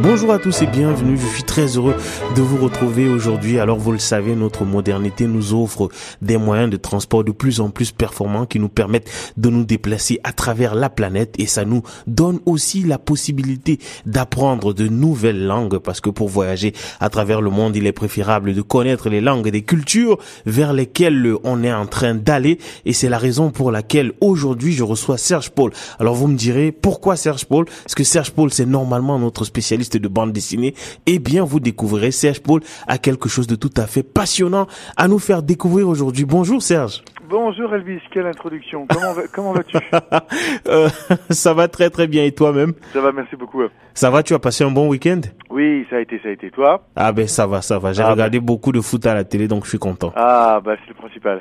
Bonjour 0.00 0.32
à 0.32 0.38
tous 0.38 0.62
et 0.62 0.66
bienvenue. 0.66 1.16
Je 1.16 1.26
suis 1.26 1.42
très 1.42 1.76
heureux 1.76 1.96
de 2.36 2.40
vous 2.40 2.62
retrouver 2.62 3.08
aujourd'hui. 3.08 3.58
Alors 3.58 3.78
vous 3.78 3.90
le 3.90 3.98
savez, 3.98 4.36
notre 4.36 4.64
modernité 4.64 5.26
nous 5.26 5.54
offre 5.54 5.88
des 6.22 6.36
moyens 6.36 6.70
de 6.70 6.76
transport 6.76 7.24
de 7.24 7.32
plus 7.32 7.60
en 7.60 7.70
plus 7.70 7.90
performants 7.90 8.46
qui 8.46 8.60
nous 8.60 8.68
permettent 8.68 9.10
de 9.36 9.50
nous 9.50 9.64
déplacer 9.64 10.20
à 10.22 10.32
travers 10.32 10.76
la 10.76 10.88
planète 10.88 11.34
et 11.38 11.46
ça 11.46 11.64
nous 11.64 11.82
donne 12.06 12.38
aussi 12.46 12.84
la 12.84 12.98
possibilité 12.98 13.80
d'apprendre 14.06 14.72
de 14.72 14.86
nouvelles 14.86 15.44
langues 15.44 15.78
parce 15.78 16.00
que 16.00 16.10
pour 16.10 16.28
voyager 16.28 16.74
à 17.00 17.10
travers 17.10 17.40
le 17.40 17.50
monde, 17.50 17.74
il 17.74 17.86
est 17.86 17.92
préférable 17.92 18.54
de 18.54 18.62
connaître 18.62 19.08
les 19.08 19.20
langues 19.20 19.48
et 19.48 19.52
des 19.52 19.62
cultures 19.62 20.18
vers 20.46 20.72
lesquelles 20.72 21.34
on 21.42 21.64
est 21.64 21.72
en 21.72 21.86
train 21.86 22.14
d'aller 22.14 22.58
et 22.84 22.92
c'est 22.92 23.08
la 23.08 23.18
raison 23.18 23.50
pour 23.50 23.72
laquelle 23.72 24.12
aujourd'hui 24.20 24.74
je 24.74 24.84
reçois 24.84 25.18
Serge 25.18 25.50
Paul. 25.50 25.72
Alors 25.98 26.14
vous 26.14 26.28
me 26.28 26.36
direz 26.36 26.70
pourquoi 26.70 27.16
Serge 27.16 27.46
Paul? 27.46 27.64
Parce 27.64 27.96
que 27.96 28.04
Serge 28.04 28.30
Paul 28.30 28.52
c'est 28.52 28.66
normalement 28.66 29.18
notre 29.18 29.44
spécialiste 29.44 29.87
de 29.96 30.08
bande 30.08 30.32
dessinée, 30.32 30.74
eh 31.06 31.18
bien 31.18 31.44
vous 31.44 31.60
découvrirez 31.60 32.10
Serge 32.10 32.40
Paul 32.40 32.60
a 32.86 32.98
quelque 32.98 33.28
chose 33.28 33.46
de 33.46 33.54
tout 33.54 33.72
à 33.76 33.86
fait 33.86 34.02
passionnant 34.02 34.66
à 34.96 35.08
nous 35.08 35.18
faire 35.18 35.42
découvrir 35.42 35.88
aujourd'hui. 35.88 36.24
Bonjour 36.24 36.62
Serge. 36.62 37.02
Bonjour 37.28 37.74
Elvis, 37.74 38.00
quelle 38.10 38.26
introduction. 38.26 38.86
Comment, 38.88 39.12
va, 39.12 39.22
comment 39.30 39.52
vas-tu 39.52 39.76
euh, 40.68 40.88
Ça 41.30 41.52
va 41.52 41.68
très 41.68 41.90
très 41.90 42.06
bien 42.06 42.24
et 42.24 42.32
toi-même? 42.32 42.72
Ça 42.94 43.02
va, 43.02 43.12
merci 43.12 43.36
beaucoup. 43.36 43.62
Ça 43.92 44.10
va, 44.10 44.22
tu 44.22 44.32
as 44.32 44.38
passé 44.38 44.64
un 44.64 44.70
bon 44.70 44.88
week-end? 44.88 45.20
Oui, 45.58 45.84
ça 45.90 45.96
a 45.96 46.00
été, 46.00 46.20
ça 46.22 46.28
a 46.28 46.30
été. 46.30 46.52
Toi 46.52 46.86
Ah 46.94 47.10
ben 47.10 47.26
ça 47.26 47.48
va, 47.48 47.62
ça 47.62 47.80
va. 47.80 47.92
J'ai 47.92 48.02
Ah, 48.02 48.12
regardé 48.12 48.38
beaucoup 48.38 48.70
de 48.70 48.80
foot 48.80 49.04
à 49.06 49.14
la 49.14 49.24
télé 49.24 49.48
donc 49.48 49.64
je 49.64 49.70
suis 49.70 49.78
content. 49.80 50.12
Ah, 50.14 50.60
bah 50.64 50.76
c'est 50.80 50.88
le 50.90 50.94
principal. 50.94 51.40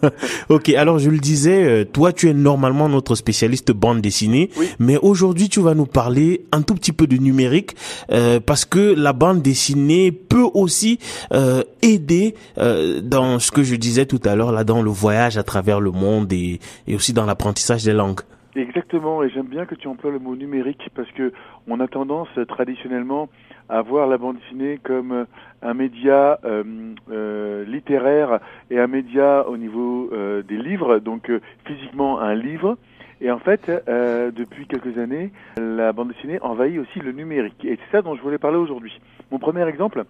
ok, 0.48 0.70
alors 0.70 0.98
je 0.98 1.10
le 1.10 1.18
disais, 1.18 1.64
euh, 1.64 1.84
toi 1.84 2.14
tu 2.14 2.30
es 2.30 2.32
normalement 2.32 2.88
notre 2.88 3.14
spécialiste 3.14 3.72
bande 3.72 4.00
dessinée, 4.00 4.48
Oui. 4.56 4.68
mais 4.78 4.96
aujourd'hui 4.96 5.50
tu 5.50 5.60
vas 5.60 5.74
nous 5.74 5.84
parler 5.84 6.46
un 6.50 6.62
tout 6.62 6.74
petit 6.74 6.92
peu 6.92 7.06
de 7.06 7.16
numérique 7.18 7.76
euh, 8.10 8.40
parce 8.40 8.64
que 8.64 8.94
la 8.96 9.12
bande 9.12 9.42
dessinée 9.42 10.12
peut 10.12 10.46
aussi 10.54 10.98
euh, 11.34 11.62
aider 11.82 12.34
euh, 12.56 13.02
dans 13.02 13.38
ce 13.38 13.50
que 13.50 13.62
je 13.62 13.74
disais 13.76 14.06
tout 14.06 14.20
à 14.24 14.34
l'heure 14.34 14.50
là 14.52 14.64
dans 14.64 14.80
le 14.80 14.90
voyage 14.90 15.36
à 15.36 15.42
travers 15.42 15.80
le 15.80 15.90
monde 15.90 16.32
et, 16.32 16.58
et 16.86 16.94
aussi 16.94 17.12
dans 17.12 17.26
l'apprentissage 17.26 17.84
des 17.84 17.92
langues. 17.92 18.20
Exactement, 18.56 19.22
et 19.22 19.28
j'aime 19.30 19.46
bien 19.46 19.66
que 19.66 19.76
tu 19.76 19.86
emploies 19.86 20.10
le 20.10 20.18
mot 20.18 20.34
numérique 20.34 20.88
parce 20.96 21.10
que 21.12 21.32
on 21.68 21.78
a 21.80 21.86
tendance 21.86 22.28
traditionnellement 22.48 23.28
à 23.68 23.82
voir 23.82 24.06
la 24.06 24.18
bande 24.18 24.38
dessinée 24.38 24.78
comme 24.82 25.12
euh, 25.12 25.24
un 25.62 25.74
média 25.74 26.38
euh, 26.44 26.64
euh, 27.10 27.64
littéraire 27.64 28.40
et 28.70 28.78
un 28.78 28.86
média 28.86 29.46
au 29.48 29.56
niveau 29.56 30.10
euh, 30.12 30.42
des 30.42 30.56
livres, 30.56 30.98
donc 30.98 31.30
euh, 31.30 31.40
physiquement 31.66 32.20
un 32.20 32.34
livre. 32.34 32.78
Et 33.20 33.30
en 33.30 33.38
fait, 33.38 33.68
euh, 33.88 34.30
depuis 34.30 34.66
quelques 34.66 34.96
années, 34.96 35.32
la 35.56 35.92
bande 35.92 36.08
dessinée 36.08 36.38
envahit 36.40 36.78
aussi 36.78 37.00
le 37.00 37.12
numérique. 37.12 37.64
Et 37.64 37.76
c'est 37.76 37.96
ça 37.96 38.02
dont 38.02 38.14
je 38.14 38.22
voulais 38.22 38.38
parler 38.38 38.58
aujourd'hui. 38.58 39.00
Mon 39.32 39.40
premier 39.40 39.66
exemple, 39.66 40.04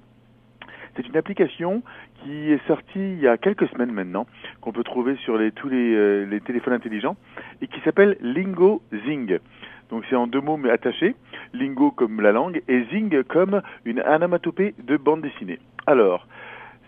c'est 0.94 1.08
une 1.08 1.16
application 1.16 1.82
qui 2.22 2.52
est 2.52 2.66
sortie 2.66 2.84
il 2.96 3.20
y 3.20 3.28
a 3.28 3.38
quelques 3.38 3.66
semaines 3.68 3.92
maintenant, 3.92 4.26
qu'on 4.60 4.72
peut 4.72 4.84
trouver 4.84 5.16
sur 5.24 5.38
les, 5.38 5.52
tous 5.52 5.68
les, 5.68 6.26
les 6.26 6.40
téléphones 6.40 6.74
intelligents, 6.74 7.16
et 7.62 7.66
qui 7.66 7.80
s'appelle 7.80 8.18
Lingo 8.20 8.82
Zing. 9.06 9.38
Donc 9.90 10.04
c'est 10.08 10.16
en 10.16 10.26
deux 10.26 10.40
mots 10.40 10.56
mais 10.56 10.70
attachés, 10.70 11.14
Lingo 11.54 11.90
comme 11.90 12.20
la 12.20 12.32
langue 12.32 12.62
et 12.68 12.84
Zing 12.90 13.22
comme 13.24 13.62
une 13.84 14.00
anamatopée 14.00 14.74
de 14.78 14.96
bande 14.96 15.22
dessinée. 15.22 15.58
Alors, 15.86 16.26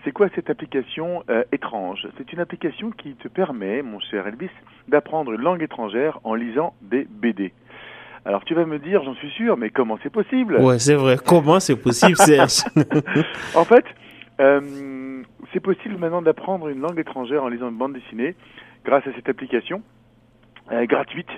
c'est 0.05 0.13
quoi 0.13 0.29
cette 0.35 0.51
application 0.51 1.23
euh, 1.31 1.43
étrange? 1.53 2.09
C'est 2.19 2.33
une 2.33 2.41
application 2.41 2.91
qui 2.91 3.15
te 3.15 3.29
permet, 3.29 3.83
mon 3.83 4.01
cher 4.01 4.27
Elvis, 4.27 4.51
d'apprendre 4.89 5.33
une 5.33 5.41
langue 5.41 5.63
étrangère 5.63 6.19
en 6.25 6.35
lisant 6.35 6.75
des 6.83 7.07
BD. 7.11 7.53
Alors 8.25 8.45
tu 8.45 8.55
vas 8.55 8.67
me 8.67 8.79
dire, 8.79 9.03
j'en 9.03 9.15
suis 9.15 9.31
sûr, 9.31 9.57
mais 9.57 9.71
comment 9.71 9.99
c'est 10.03 10.13
possible? 10.13 10.57
Ouais, 10.57 10.79
c'est 10.79 10.95
vrai. 10.95 11.17
Comment 11.25 11.61
c'est 11.61 11.77
possible, 11.77 12.17
Serge? 12.17 12.65
En 13.55 13.65
fait, 13.65 13.85
euh, 14.41 15.23
c'est 15.53 15.61
possible 15.61 15.97
maintenant 15.97 16.23
d'apprendre 16.23 16.69
une 16.69 16.81
langue 16.81 16.99
étrangère 16.99 17.45
en 17.45 17.49
lisant 17.49 17.69
une 17.71 17.77
bande 17.77 17.95
dessinée 17.95 18.35
grâce 18.85 19.07
à 19.07 19.13
cette 19.15 19.29
application 19.29 19.83
gratuite 20.87 21.31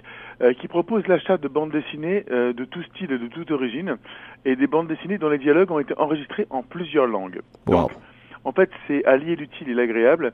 euh, 0.43 0.53
qui 0.55 0.69
propose 0.69 1.07
l'achat 1.07 1.37
de 1.37 1.49
bandes 1.49 1.73
dessinées 1.73 2.25
euh, 2.31 2.53
de 2.53 2.65
tout 2.65 2.83
style 2.83 3.13
et 3.13 3.19
de 3.19 3.29
toute 3.29 3.51
origine 3.51 3.97
et 4.45 4.57
des 4.57 4.67
bandes 4.67 4.89
dessinées 4.89 5.19
dont 5.19 5.29
les 5.29 5.39
dialogues 5.39 5.71
ont 5.71 5.79
été 5.79 5.95
enregistrés 5.99 6.47
en 6.51 6.63
plusieurs 6.63 7.07
langues. 7.07 7.41
Wow. 7.67 7.83
Donc, 7.83 7.91
en 8.45 8.53
fait, 8.53 8.71
c'est 8.87 9.05
allier 9.05 9.37
l'utile 9.37 9.69
et 9.69 9.75
l'agréable. 9.75 10.33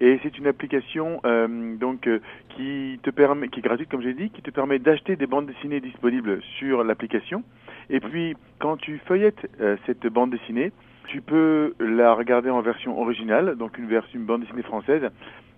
Et 0.00 0.18
c'est 0.22 0.38
une 0.38 0.46
application 0.46 1.20
euh, 1.26 1.76
donc 1.76 2.06
euh, 2.06 2.20
qui 2.56 2.98
te 3.02 3.10
permet, 3.10 3.48
qui 3.48 3.60
est 3.60 3.62
gratuite 3.62 3.90
comme 3.90 4.00
j'ai 4.00 4.14
dit, 4.14 4.30
qui 4.30 4.40
te 4.40 4.50
permet 4.50 4.78
d'acheter 4.78 5.14
des 5.14 5.26
bandes 5.26 5.46
dessinées 5.46 5.80
disponibles 5.80 6.40
sur 6.58 6.82
l'application. 6.84 7.44
Et 7.90 8.00
puis 8.00 8.34
quand 8.58 8.78
tu 8.78 8.98
feuillettes 9.06 9.46
euh, 9.60 9.76
cette 9.84 10.06
bande 10.06 10.30
dessinée, 10.30 10.72
tu 11.08 11.20
peux 11.20 11.74
la 11.80 12.14
regarder 12.14 12.48
en 12.48 12.62
version 12.62 12.98
originale, 12.98 13.56
donc 13.56 13.76
une 13.76 13.88
version 13.88 14.18
une 14.18 14.24
bande 14.24 14.40
dessinée 14.40 14.62
française. 14.62 15.10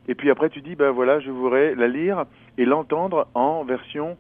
Et 0.09 0.15
puis 0.15 0.31
après 0.31 0.51
tu 0.51 0.61
dis 0.61 0.75
ben 0.75 0.91
voilà, 0.91 1.21
je 1.21 1.31
voudrais 1.31 1.75
la 1.75 1.89
lire 1.89 2.25
et 2.59 2.65
l'entendre 2.65 3.29
en 3.35 3.65
version 3.65 4.17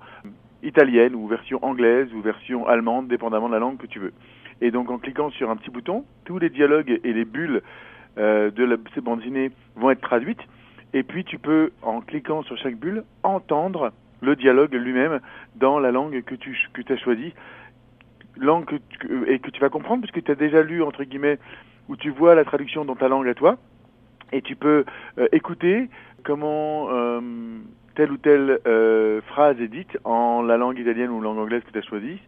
italienne 0.63 1.15
ou 1.15 1.27
version 1.27 1.59
anglaise 1.63 2.13
ou 2.15 2.21
version 2.21 2.67
allemande, 2.67 3.09
dépendamment 3.09 3.49
de 3.49 3.55
la 3.55 3.59
langue 3.59 3.79
que 3.79 3.87
tu 3.87 3.99
veux. 3.99 4.13
Et 4.61 4.71
donc 4.71 4.91
en 4.91 4.99
cliquant 4.99 5.31
sur 5.31 5.51
un 5.51 5.57
petit 5.57 5.71
bouton, 5.71 6.05
tous 6.25 6.39
les 6.39 6.51
dialogues 6.51 7.01
et 7.03 7.13
les 7.13 7.25
bulles 7.25 7.63
euh, 8.19 8.51
de 8.51 8.65
la, 8.65 8.77
ces 8.95 9.01
bandes 9.01 9.19
dessinées 9.19 9.51
vont 9.75 9.91
être 9.91 10.01
traduites. 10.01 10.43
Et 10.95 11.03
puis 11.03 11.25
tu 11.25 11.39
peux, 11.39 11.73
en 11.83 12.01
cliquant 12.01 12.43
sur 12.43 12.57
chaque 12.59 12.77
bulle, 12.77 13.03
entendre 13.23 13.93
le 14.21 14.37
dialogue 14.37 14.75
lui-même 14.75 15.21
dans 15.57 15.81
la 15.81 15.91
langue 15.91 16.23
que 16.23 16.35
tu 16.37 16.57
que 16.73 16.93
as 16.93 16.97
choisie, 16.97 17.35
langue 18.37 18.67
que 18.67 18.77
tu- 18.77 19.25
et 19.27 19.41
que 19.41 19.51
tu 19.51 19.61
vas 19.61 19.69
comprendre 19.69 20.03
puisque 20.03 20.25
tu 20.25 20.31
as 20.31 20.37
déjà 20.37 20.63
lu 20.63 20.83
entre 20.83 21.03
guillemets 21.05 21.39
où 21.89 21.97
tu 21.97 22.11
vois 22.11 22.35
la 22.35 22.45
traduction 22.45 22.85
dans 22.85 22.95
ta 22.95 23.09
langue 23.09 23.27
à 23.27 23.35
toi 23.35 23.57
et 24.33 24.43
tu 24.43 24.57
peux 24.57 24.85
euh, 25.19 25.29
écouter 25.33 25.89
comment 26.25 26.89
euh, 26.91 27.21
telle 27.95 28.13
ou 28.13 28.17
telle 28.17 28.61
euh, 28.67 29.21
phrase 29.23 29.61
est 29.61 29.69
dite 29.69 29.99
en 30.05 30.43
la 30.43 30.57
langue 30.57 30.79
italienne 30.79 31.11
ou 31.11 31.21
langue 31.21 31.39
anglaise 31.39 31.63
que 31.65 31.73
tu 31.73 31.79
as 31.79 31.83
choisie 31.83 32.19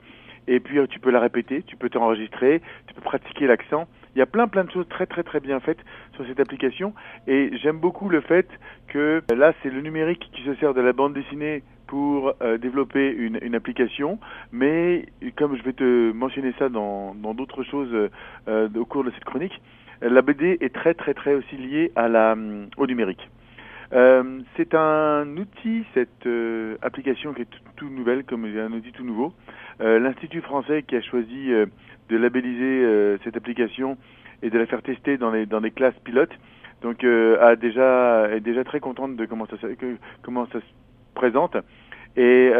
et 0.46 0.60
puis 0.60 0.78
euh, 0.78 0.86
tu 0.86 1.00
peux 1.00 1.10
la 1.10 1.20
répéter, 1.20 1.62
tu 1.62 1.76
peux 1.76 1.88
t'enregistrer, 1.88 2.60
tu 2.86 2.94
peux 2.94 3.00
pratiquer 3.00 3.46
l'accent. 3.46 3.88
Il 4.14 4.18
y 4.18 4.22
a 4.22 4.26
plein 4.26 4.46
plein 4.46 4.64
de 4.64 4.70
choses 4.70 4.86
très 4.88 5.06
très 5.06 5.22
très 5.22 5.40
bien 5.40 5.58
faites 5.60 5.78
sur 6.14 6.26
cette 6.26 6.40
application. 6.40 6.94
Et 7.26 7.50
j'aime 7.58 7.78
beaucoup 7.78 8.08
le 8.08 8.20
fait 8.20 8.48
que 8.88 9.22
euh, 9.30 9.34
là 9.34 9.52
c'est 9.62 9.70
le 9.70 9.80
numérique 9.80 10.30
qui 10.32 10.42
se 10.42 10.54
sert 10.56 10.74
de 10.74 10.80
la 10.80 10.92
bande 10.92 11.14
dessinée 11.14 11.62
pour 11.86 12.34
euh, 12.42 12.56
développer 12.56 13.10
une, 13.10 13.38
une 13.42 13.54
application, 13.54 14.18
mais 14.52 15.06
comme 15.36 15.56
je 15.56 15.62
vais 15.62 15.74
te 15.74 16.12
mentionner 16.12 16.54
ça 16.58 16.68
dans 16.68 17.14
dans 17.14 17.34
d'autres 17.34 17.62
choses 17.62 17.90
euh, 18.48 18.68
au 18.74 18.84
cours 18.84 19.04
de 19.04 19.10
cette 19.10 19.24
chronique, 19.24 19.60
la 20.00 20.22
BD 20.22 20.58
est 20.60 20.74
très 20.74 20.94
très 20.94 21.14
très 21.14 21.34
aussi 21.34 21.56
liée 21.56 21.92
à 21.96 22.08
la 22.08 22.32
hum, 22.32 22.68
au 22.76 22.86
numérique. 22.86 23.28
Euh, 23.92 24.40
c'est 24.56 24.74
un 24.74 25.36
outil, 25.36 25.84
cette 25.94 26.26
euh, 26.26 26.76
application 26.82 27.32
qui 27.32 27.42
est 27.42 27.50
tout, 27.50 27.60
tout 27.76 27.88
nouvelle, 27.88 28.24
comme 28.24 28.44
un 28.44 28.72
outil 28.72 28.92
tout 28.92 29.04
nouveau. 29.04 29.32
Euh, 29.80 29.98
L'Institut 29.98 30.40
français 30.40 30.82
qui 30.82 30.96
a 30.96 31.02
choisi 31.02 31.52
euh, 31.52 31.66
de 32.08 32.16
labelliser 32.16 32.84
euh, 32.84 33.18
cette 33.24 33.36
application 33.36 33.96
et 34.42 34.50
de 34.50 34.58
la 34.58 34.66
faire 34.66 34.82
tester 34.82 35.16
dans 35.16 35.30
les 35.30 35.46
dans 35.46 35.60
des 35.60 35.70
classes 35.70 35.98
pilotes, 36.04 36.32
donc 36.82 37.04
euh, 37.04 37.40
a 37.40 37.56
déjà 37.56 38.28
est 38.30 38.40
déjà 38.40 38.64
très 38.64 38.80
contente 38.80 39.16
de 39.16 39.26
comment 39.26 39.46
ça 39.46 39.56
comment 40.22 40.46
ça 40.46 40.60
se 40.60 40.66
présente 41.14 41.56
et 42.16 42.52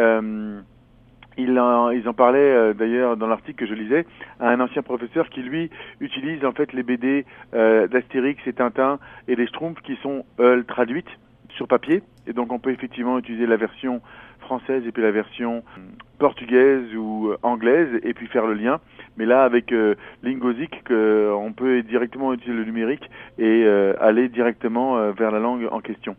euh, 1.37 1.41
il 1.43 1.59
en- 1.59 1.89
ils 1.91 2.07
en 2.07 2.13
parlaient 2.13 2.39
euh, 2.39 2.73
d'ailleurs 2.73 3.17
dans 3.17 3.27
l'article 3.27 3.59
que 3.59 3.65
je 3.65 3.73
lisais 3.73 4.05
à 4.39 4.49
un 4.49 4.59
ancien 4.59 4.81
professeur 4.81 5.29
qui 5.29 5.41
lui 5.41 5.69
utilise 5.99 6.43
en 6.45 6.51
fait 6.51 6.73
les 6.73 6.83
BD 6.83 7.25
euh, 7.53 7.87
d'Astérix 7.87 8.39
et 8.47 8.53
Tintin 8.53 8.99
et 9.27 9.35
les 9.35 9.47
Schtroumpfs 9.47 9.81
qui 9.81 9.95
sont 9.97 10.25
euh, 10.39 10.63
traduites 10.63 11.09
sur 11.49 11.67
papier. 11.67 12.03
Et 12.27 12.33
donc 12.33 12.51
on 12.51 12.59
peut 12.59 12.71
effectivement 12.71 13.17
utiliser 13.19 13.45
la 13.45 13.57
version 13.57 14.01
française 14.39 14.83
et 14.85 14.91
puis 14.91 15.01
la 15.01 15.11
version 15.11 15.63
euh, 15.77 15.81
portugaise 16.19 16.95
ou 16.95 17.29
euh, 17.29 17.37
anglaise 17.43 17.89
et 18.03 18.13
puis 18.13 18.27
faire 18.27 18.45
le 18.45 18.53
lien. 18.53 18.79
Mais 19.17 19.25
là 19.25 19.43
avec 19.43 19.71
euh, 19.71 19.95
Lingozic 20.23 20.83
que 20.83 21.31
on 21.35 21.53
peut 21.53 21.81
directement 21.83 22.33
utiliser 22.33 22.57
le 22.57 22.65
numérique 22.65 23.09
et 23.37 23.63
euh, 23.65 23.93
aller 24.01 24.27
directement 24.29 24.97
euh, 24.97 25.11
vers 25.11 25.31
la 25.31 25.39
langue 25.39 25.67
en 25.71 25.79
question. 25.79 26.15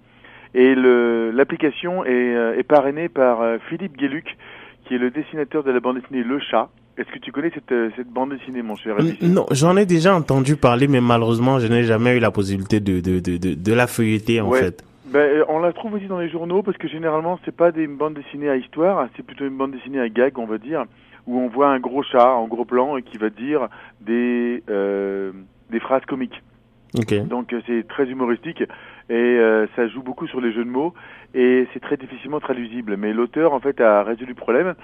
Et 0.55 0.75
l'application 0.75 2.05
est, 2.07 2.35
euh, 2.35 2.57
est 2.57 2.63
parrainée 2.63 3.11
par 3.11 3.43
euh, 3.43 3.59
Philippe 3.69 3.97
Guéluc 3.97 4.39
qui 4.87 4.95
est 4.95 4.99
le 4.99 5.11
dessinateur 5.11 5.63
de 5.65 5.71
la 5.71 5.81
bande 5.81 6.01
dessinée 6.01 6.23
Le 6.23 6.39
Chat. 6.39 6.69
Est-ce 6.99 7.11
que 7.11 7.19
tu 7.19 7.31
connais 7.33 7.51
cette, 7.55 7.71
euh, 7.73 7.91
cette 7.97 8.09
bande 8.09 8.31
dessinée, 8.31 8.63
mon 8.63 8.77
cher 8.77 8.97
N- 8.99 9.17
Non, 9.21 9.45
j'en 9.51 9.77
ai 9.77 9.85
déjà 9.85 10.15
entendu 10.15 10.57
parler, 10.57 10.89
mais 10.89 11.01
malheureusement, 11.03 11.59
je 11.59 11.67
n'ai 11.67 11.83
jamais 11.83 12.17
eu 12.17 12.21
la 12.21 12.31
possibilité 12.31 12.81
de, 12.81 13.01
de, 13.01 13.21
de, 13.21 13.37
de, 13.37 13.55
de 13.55 13.73
la 13.75 13.87
feuilleter, 13.87 14.41
en 14.41 14.49
Ouais. 14.49 14.61
fait. 14.61 14.83
Ben, 15.13 15.19
euh, 15.21 15.45
on 15.49 15.59
la 15.61 15.73
trouve 15.73 15.93
aussi 15.95 16.07
dans 16.07 16.19
les 16.19 16.29
journaux 16.31 16.63
parce 16.63 16.77
que 16.79 16.89
généralement 16.89 17.39
c'est 17.45 17.55
pas 17.55 17.71
des 17.71 17.87
bandes 17.87 18.15
dessinées 18.15 18.49
à 18.49 18.57
histoire, 18.57 18.99
hein, 18.99 19.09
c'est 19.17 19.25
plutôt 19.25 19.45
une 19.47 19.57
bande 19.57 19.71
dessinée 19.73 20.01
à 20.01 20.09
gag, 20.09 20.37
on 20.39 20.47
va 20.47 20.59
dire, 20.59 20.85
où 21.29 21.39
on 21.39 21.47
voit 21.49 21.69
un 21.69 21.79
gros 21.79 22.03
chat 22.03 22.29
en 22.35 22.49
gros 22.49 22.65
plan 22.65 22.97
et 22.97 23.03
qui 23.03 23.17
va 23.17 23.31
dire 23.31 23.69
des 24.01 24.65
euh, 24.69 25.31
des 25.71 25.79
phrases 25.79 26.05
comiques. 26.07 26.43
Ok. 26.99 27.15
Donc 27.29 27.55
c'est 27.69 27.87
très 27.87 28.07
humoristique 28.07 28.65
et 29.09 29.39
ça 29.77 29.87
joue 29.89 30.03
beaucoup 30.03 30.27
sur 30.27 30.41
les 30.41 30.53
jeux 30.53 30.65
de 30.65 30.71
mots 30.71 30.95
et 31.35 31.67
c'est 31.73 31.81
très 31.81 31.97
difficilement 31.97 32.41
traduisible. 32.41 32.97
Mais 32.97 33.13
l'auteur 33.13 33.53
en 33.53 33.61
fait 33.61 33.81
a 33.81 34.03
résolu 34.03 34.31
le 34.31 34.35
problème. 34.35 34.75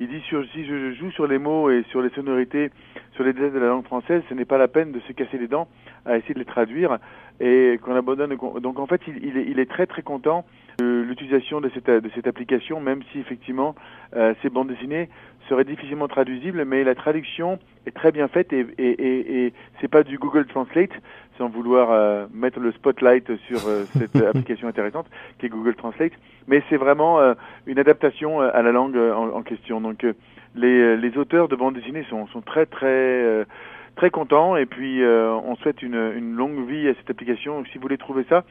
Il 0.00 0.08
dit 0.08 0.20
sur, 0.20 0.42
si 0.52 0.64
je 0.64 0.92
joue 0.94 1.10
sur 1.10 1.26
les 1.26 1.38
mots 1.38 1.70
et 1.70 1.84
sur 1.90 2.00
les 2.00 2.08
sonorités, 2.10 2.70
sur 3.12 3.22
les 3.22 3.34
détails 3.34 3.50
de 3.50 3.58
la 3.58 3.66
langue 3.66 3.84
française, 3.84 4.22
ce 4.30 4.34
n'est 4.34 4.46
pas 4.46 4.56
la 4.56 4.66
peine 4.66 4.92
de 4.92 5.00
se 5.00 5.12
casser 5.12 5.36
les 5.36 5.46
dents 5.46 5.68
à 6.06 6.16
essayer 6.16 6.32
de 6.32 6.38
les 6.38 6.46
traduire 6.46 6.98
et 7.38 7.78
qu'on 7.82 7.94
abandonne. 7.94 8.34
Donc 8.60 8.78
en 8.78 8.86
fait, 8.86 9.02
il, 9.06 9.22
il, 9.22 9.36
est, 9.36 9.44
il 9.46 9.58
est 9.58 9.68
très 9.68 9.86
très 9.86 10.00
content 10.02 10.46
de 10.78 11.02
l'utilisation 11.06 11.60
de 11.60 11.70
cette, 11.74 11.90
de 11.90 12.10
cette 12.14 12.26
application, 12.26 12.80
même 12.80 13.00
si 13.12 13.18
effectivement 13.18 13.74
euh, 14.16 14.32
ces 14.40 14.48
bandes 14.48 14.68
dessinées 14.68 15.10
seraient 15.50 15.64
difficilement 15.64 16.06
traduisibles, 16.06 16.64
mais 16.64 16.84
la 16.84 16.94
traduction 16.94 17.58
est 17.84 17.90
très 17.90 18.12
bien 18.12 18.28
faite 18.28 18.52
et, 18.52 18.64
et, 18.78 18.90
et, 18.90 19.46
et 19.46 19.52
c'est 19.80 19.88
pas 19.88 20.04
du 20.04 20.16
Google 20.16 20.46
Translate, 20.46 20.92
sans 21.36 21.48
vouloir 21.48 21.90
euh, 21.90 22.26
mettre 22.32 22.60
le 22.60 22.70
spotlight 22.70 23.36
sur 23.48 23.66
euh, 23.66 23.84
cette 23.98 24.14
application 24.30 24.68
intéressante 24.68 25.06
qui 25.38 25.46
est 25.46 25.48
Google 25.48 25.74
Translate, 25.74 26.12
mais 26.46 26.62
c'est 26.70 26.76
vraiment 26.76 27.18
euh, 27.18 27.34
une 27.66 27.80
adaptation 27.80 28.40
à 28.40 28.62
la 28.62 28.70
langue 28.70 28.96
en, 28.96 29.30
en 29.30 29.42
question. 29.42 29.80
Donc 29.80 30.06
les, 30.54 30.96
les 30.96 31.18
auteurs 31.18 31.48
de 31.48 31.56
bandes 31.56 31.74
dessinées 31.74 32.06
sont, 32.08 32.28
sont 32.28 32.42
très 32.42 32.66
très 32.66 33.46
très 33.96 34.10
contents 34.10 34.56
et 34.56 34.66
puis 34.66 35.02
on 35.04 35.56
souhaite 35.56 35.82
une, 35.82 36.12
une 36.16 36.34
longue 36.34 36.68
vie 36.68 36.88
à 36.88 36.94
cette 36.94 37.10
application. 37.10 37.58
Donc, 37.58 37.68
si 37.68 37.74
vous 37.78 37.82
voulez 37.82 37.98
trouver 37.98 38.24
ça, 38.28 38.44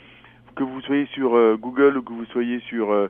que 0.56 0.64
vous 0.64 0.82
soyez 0.82 1.06
sur 1.14 1.32
Google 1.58 1.98
ou 1.98 2.02
que 2.02 2.14
vous 2.14 2.26
soyez 2.26 2.60
sur 2.62 3.10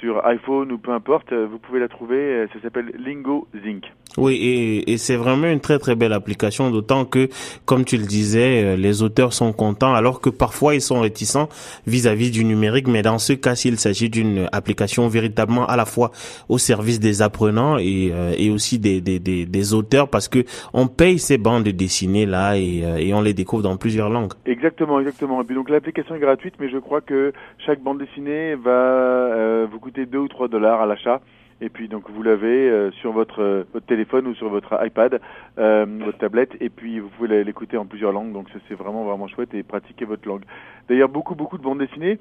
sur 0.00 0.24
iPhone 0.26 0.72
ou 0.72 0.78
peu 0.78 0.92
importe, 0.92 1.32
vous 1.32 1.58
pouvez 1.58 1.80
la 1.80 1.88
trouver. 1.88 2.46
Ça 2.52 2.60
s'appelle 2.60 2.92
Lingo 2.98 3.48
Zinc. 3.64 3.84
Oui, 4.16 4.34
et, 4.34 4.92
et 4.92 4.98
c'est 4.98 5.14
vraiment 5.16 5.46
une 5.46 5.60
très 5.60 5.78
très 5.78 5.94
belle 5.94 6.12
application, 6.12 6.70
d'autant 6.70 7.04
que, 7.04 7.28
comme 7.66 7.84
tu 7.84 7.96
le 7.96 8.04
disais, 8.04 8.64
euh, 8.64 8.76
les 8.76 9.02
auteurs 9.02 9.32
sont 9.32 9.52
contents, 9.52 9.94
alors 9.94 10.20
que 10.20 10.28
parfois 10.30 10.74
ils 10.74 10.80
sont 10.80 11.00
réticents 11.00 11.48
vis-à-vis 11.86 12.32
du 12.32 12.44
numérique. 12.44 12.88
Mais 12.88 13.02
dans 13.02 13.18
ce 13.18 13.34
cas, 13.34 13.54
s'il 13.54 13.78
s'agit 13.78 14.10
d'une 14.10 14.48
application 14.50 15.06
véritablement 15.08 15.66
à 15.66 15.76
la 15.76 15.84
fois 15.84 16.10
au 16.48 16.58
service 16.58 16.98
des 16.98 17.22
apprenants 17.22 17.78
et, 17.78 18.10
euh, 18.12 18.32
et 18.36 18.50
aussi 18.50 18.80
des, 18.80 19.00
des, 19.00 19.20
des, 19.20 19.46
des, 19.46 19.74
auteurs, 19.74 20.08
parce 20.08 20.26
que 20.28 20.40
on 20.72 20.88
paye 20.88 21.18
ces 21.18 21.38
bandes 21.38 21.68
dessinées 21.68 22.26
là 22.26 22.56
et, 22.56 22.82
euh, 22.84 22.96
et 22.96 23.14
on 23.14 23.20
les 23.20 23.34
découvre 23.34 23.62
dans 23.62 23.76
plusieurs 23.76 24.10
langues. 24.10 24.32
Exactement, 24.46 24.98
exactement. 24.98 25.40
Et 25.42 25.44
puis 25.44 25.54
donc 25.54 25.70
l'application 25.70 26.16
est 26.16 26.20
gratuite, 26.20 26.54
mais 26.58 26.70
je 26.70 26.78
crois 26.78 27.02
que 27.02 27.32
chaque 27.64 27.80
bande 27.82 27.98
dessinée 27.98 28.56
va 28.56 29.66
vous 29.70 29.78
coûter 29.78 29.87
2 29.90 30.18
ou 30.18 30.28
3 30.28 30.48
dollars 30.48 30.80
à 30.80 30.86
l'achat. 30.86 31.20
Et 31.60 31.68
puis 31.68 31.88
donc 31.88 32.08
vous 32.10 32.22
l'avez 32.22 32.70
euh, 32.70 32.90
sur 32.92 33.12
votre, 33.12 33.42
euh, 33.42 33.64
votre 33.72 33.86
téléphone 33.86 34.28
ou 34.28 34.34
sur 34.34 34.48
votre 34.48 34.78
iPad, 34.84 35.20
euh, 35.58 35.86
votre 36.04 36.18
tablette, 36.18 36.52
et 36.60 36.68
puis 36.68 37.00
vous 37.00 37.08
pouvez 37.08 37.42
l'écouter 37.42 37.76
en 37.76 37.84
plusieurs 37.84 38.12
langues. 38.12 38.32
Donc 38.32 38.46
c'est 38.68 38.74
vraiment 38.74 39.04
vraiment 39.04 39.26
chouette 39.26 39.54
et 39.54 39.62
pratiquer 39.62 40.04
votre 40.04 40.26
langue. 40.28 40.44
D'ailleurs 40.88 41.08
beaucoup 41.08 41.34
beaucoup 41.34 41.58
de 41.58 41.62
bandes 41.62 41.78
dessinées 41.78 42.18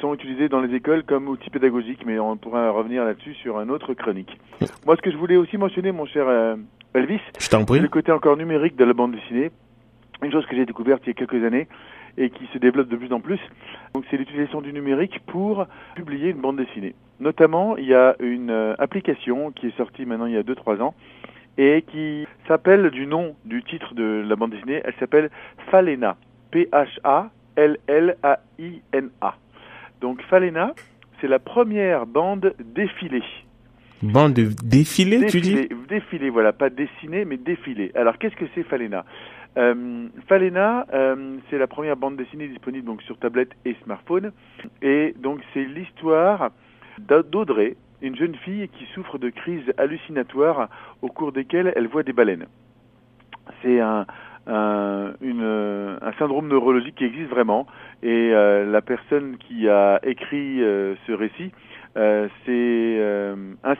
sont 0.00 0.14
utilisées 0.14 0.48
dans 0.48 0.60
les 0.60 0.72
écoles 0.76 1.02
comme 1.02 1.26
outil 1.26 1.50
pédagogique, 1.50 2.04
mais 2.06 2.20
on 2.20 2.36
pourra 2.36 2.70
revenir 2.70 3.04
là-dessus 3.04 3.34
sur 3.34 3.58
un 3.58 3.68
autre 3.68 3.94
chronique. 3.94 4.38
Moi 4.84 4.94
ce 4.94 5.02
que 5.02 5.10
je 5.10 5.16
voulais 5.16 5.36
aussi 5.36 5.58
mentionner, 5.58 5.90
mon 5.90 6.06
cher 6.06 6.56
Elvis, 6.94 7.20
c'est 7.38 7.52
le 7.52 7.88
côté 7.88 8.12
encore 8.12 8.36
numérique 8.36 8.76
de 8.76 8.84
la 8.84 8.92
bande 8.92 9.12
dessinée. 9.12 9.50
Une 10.22 10.30
chose 10.30 10.46
que 10.46 10.54
j'ai 10.54 10.66
découverte 10.66 11.02
il 11.04 11.08
y 11.08 11.10
a 11.10 11.14
quelques 11.14 11.44
années 11.44 11.66
et 12.18 12.30
qui 12.30 12.46
se 12.52 12.58
développe 12.58 12.88
de 12.88 12.96
plus 12.96 13.12
en 13.12 13.20
plus, 13.20 13.40
donc 13.94 14.04
c'est 14.10 14.16
l'utilisation 14.16 14.60
du 14.60 14.72
numérique 14.72 15.20
pour 15.26 15.66
publier 15.94 16.30
une 16.30 16.40
bande 16.40 16.56
dessinée. 16.56 16.94
Notamment, 17.20 17.76
il 17.76 17.86
y 17.86 17.94
a 17.94 18.16
une 18.20 18.50
euh, 18.50 18.74
application 18.78 19.52
qui 19.52 19.68
est 19.68 19.76
sortie 19.76 20.04
maintenant 20.06 20.26
il 20.26 20.34
y 20.34 20.36
a 20.36 20.42
2-3 20.42 20.80
ans 20.82 20.94
et 21.58 21.82
qui 21.90 22.26
s'appelle 22.46 22.90
du 22.90 23.06
nom 23.06 23.34
du 23.44 23.62
titre 23.62 23.94
de 23.94 24.24
la 24.26 24.36
bande 24.36 24.50
dessinée, 24.50 24.82
elle 24.84 24.94
s'appelle 24.98 25.30
Falena, 25.70 26.16
P-H-A-L-L-A-I-N-A. 26.50 27.36
Donc 30.00 30.22
Falena, 30.22 30.74
c'est 31.20 31.28
la 31.28 31.38
première 31.38 32.06
bande 32.06 32.54
défilée. 32.60 33.22
Bande 34.02 34.34
défilée, 34.34 35.24
tu 35.26 35.40
dis? 35.40 35.68
Défilée, 35.88 36.28
voilà, 36.28 36.52
pas 36.52 36.68
dessinée, 36.68 37.24
mais 37.24 37.38
défilée. 37.38 37.92
Alors 37.94 38.18
qu'est-ce 38.18 38.36
que 38.36 38.44
c'est 38.54 38.62
Falena? 38.64 39.06
Euh, 39.56 40.08
Falena, 40.28 40.86
euh, 40.92 41.36
c'est 41.48 41.58
la 41.58 41.66
première 41.66 41.96
bande 41.96 42.16
dessinée 42.16 42.48
disponible 42.48 42.86
donc 42.86 43.02
sur 43.02 43.18
tablette 43.18 43.52
et 43.64 43.74
smartphone, 43.84 44.32
et 44.82 45.14
donc 45.18 45.40
c'est 45.54 45.64
l'histoire 45.64 46.50
d'Audrey, 46.98 47.76
une 48.02 48.16
jeune 48.16 48.34
fille 48.34 48.68
qui 48.68 48.84
souffre 48.94 49.18
de 49.18 49.30
crises 49.30 49.72
hallucinatoires 49.78 50.68
au 51.02 51.08
cours 51.08 51.32
desquelles 51.32 51.72
elle 51.76 51.88
voit 51.88 52.02
des 52.02 52.12
baleines. 52.12 52.46
C'est 53.62 53.80
un, 53.80 54.06
syndrome 56.18 56.48
neurologique 56.48 56.94
qui 56.96 57.04
existe 57.04 57.30
vraiment 57.30 57.66
et 58.02 58.30
euh, 58.32 58.70
la 58.70 58.80
personne 58.80 59.36
qui 59.38 59.68
a 59.68 60.00
écrit 60.02 60.62
euh, 60.62 60.94
ce 61.06 61.12
récit 61.12 61.52
euh, 61.96 62.28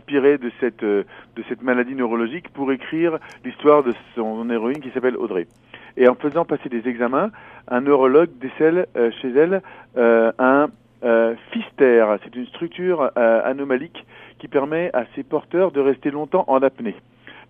inspiré 0.06 0.38
de 0.38 0.52
cette, 0.60 0.84
de 0.84 1.04
cette 1.48 1.62
maladie 1.62 1.96
neurologique 1.96 2.48
pour 2.50 2.70
écrire 2.70 3.18
l'histoire 3.44 3.82
de 3.82 3.92
son 4.14 4.48
héroïne 4.50 4.80
qui 4.80 4.90
s'appelle 4.90 5.16
Audrey. 5.16 5.48
Et 5.96 6.06
en 6.08 6.14
faisant 6.14 6.44
passer 6.44 6.68
des 6.68 6.86
examens, 6.88 7.30
un 7.66 7.80
neurologue 7.80 8.30
décèle 8.38 8.86
chez 9.20 9.30
elle 9.30 9.62
un 9.96 10.68
euh, 11.04 11.34
Fister, 11.52 12.06
c'est 12.24 12.34
une 12.34 12.46
structure 12.46 13.10
euh, 13.16 13.40
anomalique 13.44 14.06
qui 14.38 14.48
permet 14.48 14.90
à 14.94 15.04
ses 15.14 15.22
porteurs 15.22 15.70
de 15.70 15.80
rester 15.80 16.10
longtemps 16.10 16.44
en 16.48 16.62
apnée. 16.62 16.96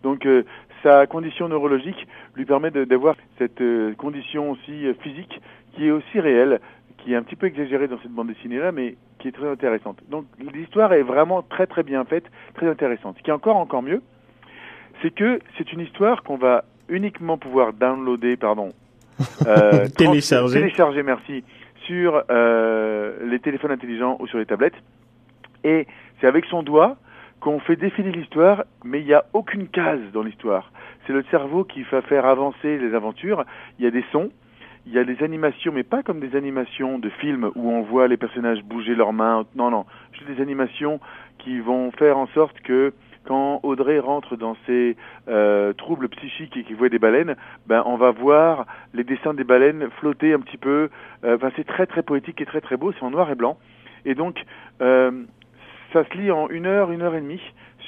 Donc 0.02 0.26
euh, 0.26 0.44
sa 0.82 1.06
condition 1.06 1.48
neurologique 1.48 2.06
lui 2.34 2.44
permet 2.44 2.70
d'avoir 2.70 3.16
cette 3.38 3.60
euh, 3.60 3.94
condition 3.94 4.50
aussi 4.50 4.86
physique 5.00 5.40
qui 5.74 5.86
est 5.86 5.90
aussi 5.90 6.20
réelle, 6.20 6.60
qui 6.98 7.12
est 7.12 7.16
un 7.16 7.22
petit 7.22 7.36
peu 7.36 7.46
exagérée 7.46 7.88
dans 7.88 7.98
cette 8.00 8.10
bande 8.10 8.28
dessinée-là, 8.28 8.72
mais 8.72 8.96
qui 9.18 9.28
est 9.28 9.32
très 9.32 9.48
intéressante. 9.48 9.98
Donc 10.10 10.26
l'histoire 10.54 10.92
est 10.92 11.02
vraiment 11.02 11.42
très 11.42 11.66
très 11.66 11.82
bien 11.82 12.04
faite, 12.04 12.24
très 12.54 12.68
intéressante. 12.68 13.16
Ce 13.18 13.22
qui 13.22 13.30
est 13.30 13.34
encore 13.34 13.56
encore 13.56 13.82
mieux, 13.82 14.02
c'est 15.02 15.14
que 15.14 15.40
c'est 15.56 15.72
une 15.72 15.80
histoire 15.80 16.22
qu'on 16.22 16.36
va 16.36 16.64
uniquement 16.88 17.38
pouvoir 17.38 17.72
downloader, 17.72 18.36
pardon, 18.36 18.70
télécharger, 19.96 20.60
télécharger, 20.60 21.02
merci, 21.02 21.44
sur 21.86 22.22
euh, 22.30 23.16
les 23.28 23.38
téléphones 23.38 23.72
intelligents 23.72 24.16
ou 24.20 24.26
sur 24.26 24.38
les 24.38 24.46
tablettes. 24.46 24.76
Et 25.64 25.86
c'est 26.20 26.26
avec 26.26 26.44
son 26.46 26.62
doigt 26.62 26.96
qu'on 27.40 27.60
fait 27.60 27.76
défiler 27.76 28.12
l'histoire, 28.12 28.64
mais 28.84 29.00
il 29.00 29.06
n'y 29.06 29.14
a 29.14 29.24
aucune 29.32 29.68
case 29.68 30.00
dans 30.12 30.22
l'histoire. 30.22 30.72
C'est 31.06 31.12
le 31.12 31.24
cerveau 31.30 31.64
qui 31.64 31.82
va 31.82 32.02
faire 32.02 32.26
avancer 32.26 32.78
les 32.78 32.94
aventures. 32.94 33.44
Il 33.78 33.84
y 33.84 33.88
a 33.88 33.90
des 33.90 34.04
sons, 34.10 34.30
il 34.86 34.92
y 34.92 34.98
a 34.98 35.04
des 35.04 35.22
animations, 35.22 35.72
mais 35.72 35.82
pas 35.82 36.02
comme 36.02 36.20
des 36.20 36.36
animations 36.36 36.98
de 36.98 37.08
films 37.08 37.50
où 37.56 37.70
on 37.70 37.82
voit 37.82 38.06
les 38.06 38.16
personnages 38.16 38.62
bouger 38.62 38.94
leurs 38.94 39.12
mains. 39.12 39.44
Non, 39.56 39.70
non, 39.70 39.84
juste 40.12 40.30
des 40.30 40.40
animations 40.40 41.00
qui 41.38 41.58
vont 41.58 41.90
faire 41.92 42.16
en 42.16 42.28
sorte 42.28 42.60
que 42.60 42.92
quand 43.24 43.58
Audrey 43.64 43.98
rentre 43.98 44.36
dans 44.36 44.56
ses 44.66 44.96
euh, 45.28 45.72
troubles 45.72 46.08
psychiques 46.08 46.56
et 46.56 46.62
qu'il 46.62 46.76
voit 46.76 46.88
des 46.88 47.00
baleines, 47.00 47.34
ben 47.66 47.82
on 47.84 47.96
va 47.96 48.12
voir 48.12 48.66
les 48.94 49.02
dessins 49.02 49.34
des 49.34 49.42
baleines 49.42 49.88
flotter 49.98 50.32
un 50.32 50.38
petit 50.38 50.56
peu. 50.56 50.88
Euh, 51.24 51.34
enfin, 51.34 51.50
c'est 51.56 51.66
très 51.66 51.86
très 51.86 52.02
poétique 52.02 52.40
et 52.40 52.46
très 52.46 52.60
très 52.60 52.76
beau. 52.76 52.92
C'est 52.92 53.04
en 53.04 53.10
noir 53.10 53.28
et 53.30 53.34
blanc. 53.34 53.58
Et 54.04 54.14
donc, 54.14 54.44
euh, 54.80 55.10
ça 55.92 56.04
se 56.04 56.16
lit 56.16 56.30
en 56.30 56.48
une 56.48 56.66
heure, 56.66 56.90
une 56.90 57.02
heure 57.02 57.14
et 57.14 57.20
demie 57.20 57.42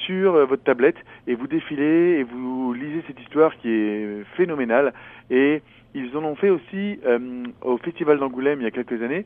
sur 0.05 0.35
euh, 0.35 0.45
votre 0.45 0.63
tablette 0.63 0.97
et 1.27 1.35
vous 1.35 1.47
défilez 1.47 2.19
et 2.19 2.23
vous 2.23 2.73
lisez 2.73 3.03
cette 3.07 3.19
histoire 3.19 3.55
qui 3.57 3.69
est 3.69 4.23
phénoménale. 4.35 4.93
Et 5.29 5.61
ils 5.93 6.15
en 6.15 6.23
ont 6.23 6.35
fait 6.35 6.49
aussi 6.49 6.99
euh, 7.05 7.43
au 7.61 7.77
Festival 7.77 8.19
d'Angoulême 8.19 8.59
il 8.61 8.63
y 8.63 8.67
a 8.67 8.71
quelques 8.71 9.01
années 9.01 9.25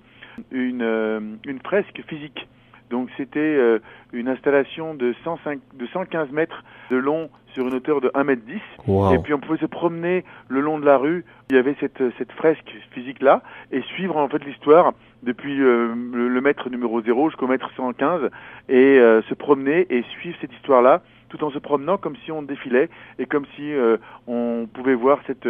une, 0.51 0.81
euh, 0.81 1.19
une 1.45 1.59
fresque 1.59 2.01
physique 2.07 2.47
donc 2.93 3.09
c'était 3.17 3.39
euh, 3.39 3.79
une 4.11 4.27
installation 4.27 4.93
de, 4.93 5.15
105, 5.23 5.59
de 5.73 5.87
115 5.87 6.29
mètres 6.29 6.63
de 6.91 6.97
long 6.97 7.31
sur 7.53 7.67
une 7.67 7.73
hauteur 7.73 8.01
de 8.01 8.11
1 8.13 8.23
mètre 8.23 8.43
10. 8.45 8.53
Wow. 8.85 9.15
Et 9.15 9.17
puis 9.17 9.33
on 9.33 9.39
pouvait 9.39 9.57
se 9.57 9.65
promener 9.65 10.23
le 10.47 10.61
long 10.61 10.77
de 10.77 10.85
la 10.85 10.97
rue. 10.97 11.25
Il 11.49 11.55
y 11.55 11.59
avait 11.59 11.75
cette, 11.79 12.03
cette 12.19 12.31
fresque 12.33 12.71
physique-là 12.91 13.41
et 13.71 13.81
suivre 13.81 14.17
en 14.17 14.27
fait 14.29 14.45
l'histoire 14.45 14.93
depuis 15.23 15.61
euh, 15.61 15.93
le, 16.13 16.27
le, 16.29 16.41
mètre 16.41 16.69
numéro 16.69 17.01
0 17.01 17.29
jusqu'au 17.29 17.47
mètre 17.47 17.71
115 17.75 18.29
et 18.69 18.75
euh, 18.99 19.21
se 19.23 19.33
promener 19.33 19.87
et 19.89 20.03
suivre 20.03 20.37
cette 20.41 20.53
histoire-là 20.53 21.01
tout 21.29 21.43
en 21.43 21.49
se 21.49 21.57
promenant 21.57 21.97
comme 21.97 22.15
si 22.25 22.31
on 22.31 22.43
défilait 22.43 22.89
et 23.17 23.25
comme 23.25 23.45
si 23.55 23.73
euh, 23.73 23.97
on 24.27 24.67
pouvait 24.71 24.95
voir 24.95 25.19
cette 25.25 25.47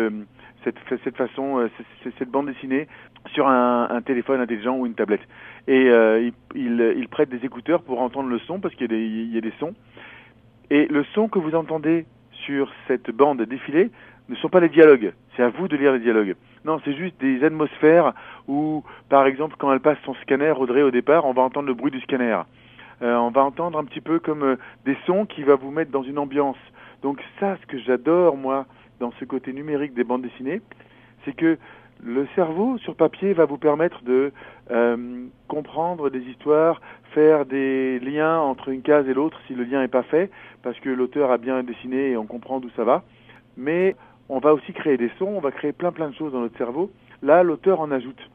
cette, 0.64 0.78
cette 1.04 1.18
façon, 1.18 1.60
euh, 1.60 1.70
cette 2.18 2.30
bande 2.30 2.48
dessinée 2.48 2.88
sur 3.34 3.48
un, 3.48 3.88
un, 3.90 4.02
téléphone 4.02 4.42
intelligent 4.42 4.78
ou 4.78 4.86
une 4.86 4.96
tablette. 4.96 5.22
Et 5.68 5.90
euh, 5.90 6.22
il, 6.22 6.34
il, 6.56 6.94
il, 6.98 7.08
prête 7.08 7.30
des 7.30 7.46
écouteurs 7.46 7.84
pour 7.84 8.02
entendre 8.02 8.30
le 8.30 8.40
son 8.40 8.60
parce 8.60 8.76
qu'il 8.76 8.92
y, 8.92 9.34
y, 9.34 9.38
a 9.38 9.42
des 9.42 9.54
sons. 9.60 9.74
Et 10.70 10.88
le 10.88 11.04
son 11.14 11.28
que 11.28 11.40
vous 11.40 11.56
entendez 11.56 12.06
sur 12.32 12.72
cette 12.88 13.12
bande 13.12 13.42
défilée 13.44 13.92
ne 14.34 14.40
sont 14.40 14.50
pas 14.50 14.60
les 14.60 14.70
dialogues. 14.70 15.14
C'est 15.36 15.44
à 15.44 15.50
vous 15.50 15.68
de 15.68 15.76
lire 15.76 15.94
les 15.94 16.00
dialogues. 16.00 16.36
Non, 16.66 16.80
c'est 16.86 16.94
juste 16.94 17.20
des 17.20 17.44
atmosphères 17.44 18.14
où, 18.48 18.84
par 19.10 19.26
exemple, 19.26 19.56
quand 19.58 19.72
elle 19.72 19.80
passe 19.80 19.98
son 20.06 20.14
scanner, 20.16 20.52
Audrey, 20.52 20.82
au 20.82 20.92
départ, 20.92 21.26
on 21.26 21.34
va 21.34 21.42
entendre 21.42 21.68
le 21.68 21.74
bruit 21.74 21.92
du 21.92 22.00
scanner. 22.02 22.38
Euh, 23.02 23.16
on 23.16 23.32
va 23.32 23.44
entendre 23.44 23.78
un 23.80 23.84
petit 23.84 24.02
peu 24.02 24.20
comme 24.20 24.44
euh, 24.44 24.56
des 24.86 24.98
sons 25.06 25.26
qui 25.26 25.44
va 25.44 25.56
vous 25.56 25.72
mettre 25.72 25.92
dans 25.92 26.04
une 26.04 26.18
ambiance. 26.18 26.58
Donc 27.02 27.22
ça, 27.40 27.58
ce 27.62 27.66
que 27.68 27.78
j'adore, 27.80 28.38
moi, 28.38 28.66
dans 29.00 29.12
ce 29.20 29.26
côté 29.26 29.52
numérique 29.52 29.94
des 29.94 30.04
bandes 30.04 30.22
dessinées, 30.22 30.62
c'est 31.26 31.36
que 31.36 31.58
le 32.02 32.28
cerveau 32.36 32.78
sur 32.80 32.96
papier 32.96 33.34
va 33.34 33.46
vous 33.46 33.58
permettre 33.58 34.04
de 34.04 34.32
euh, 34.72 35.26
comprendre 35.48 36.10
des 36.10 36.22
histoires, 36.22 36.82
faire 37.14 37.46
des 37.46 38.00
liens 38.00 38.40
entre 38.40 38.70
une 38.70 38.82
case 38.82 39.08
et 39.08 39.14
l'autre 39.14 39.40
si 39.48 39.54
le 39.54 39.64
lien 39.64 39.82
n'est 39.82 39.88
pas 39.88 40.04
fait, 40.04 40.30
parce 40.64 40.80
que 40.80 40.90
l'auteur 40.90 41.32
a 41.32 41.38
bien 41.38 41.64
dessiné 41.64 42.12
et 42.12 42.18
on 42.18 42.26
comprend 42.26 42.60
d'où 42.60 42.70
ça 42.76 42.84
va. 42.84 43.04
Mais 43.58 43.96
on 44.30 44.40
va 44.40 44.54
aussi 44.54 44.74
créer 44.74 44.98
des 44.98 45.12
sons, 45.20 45.34
on 45.36 45.40
va 45.40 45.52
créer 45.52 45.72
plein 45.72 45.92
plein 45.92 46.10
de 46.10 46.16
choses 46.16 46.34
dans 46.34 46.42
notre 46.42 46.58
cerveau. 46.58 46.92
Là, 47.22 47.44
l'auteur 47.44 47.80
en 47.80 47.92
ajoute. 47.92 48.30